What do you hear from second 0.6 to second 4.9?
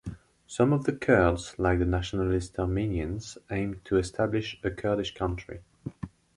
of the Kurds, like the nationalist Armenians, aimed to establish a